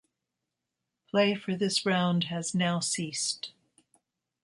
[1.11, 3.51] Play for this round has now ceased.